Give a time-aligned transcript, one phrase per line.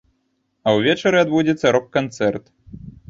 [0.67, 2.45] А ўвечары адбудзецца рок-канцэрт.